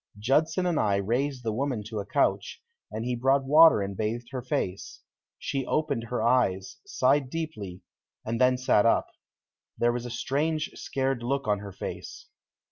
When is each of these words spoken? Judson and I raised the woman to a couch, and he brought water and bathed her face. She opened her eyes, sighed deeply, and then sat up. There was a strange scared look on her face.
Judson 0.17 0.65
and 0.65 0.79
I 0.79 0.95
raised 0.95 1.43
the 1.43 1.53
woman 1.53 1.83
to 1.83 1.99
a 1.99 2.07
couch, 2.07 2.59
and 2.89 3.05
he 3.05 3.15
brought 3.15 3.43
water 3.45 3.83
and 3.83 3.95
bathed 3.95 4.29
her 4.31 4.41
face. 4.41 5.01
She 5.37 5.63
opened 5.63 6.05
her 6.05 6.23
eyes, 6.23 6.77
sighed 6.87 7.29
deeply, 7.29 7.81
and 8.25 8.41
then 8.41 8.57
sat 8.57 8.87
up. 8.87 9.09
There 9.77 9.93
was 9.93 10.07
a 10.07 10.09
strange 10.09 10.71
scared 10.73 11.21
look 11.21 11.47
on 11.47 11.59
her 11.59 11.71
face. 11.71 12.25